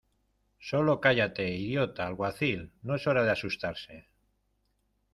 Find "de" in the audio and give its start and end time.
3.23-3.29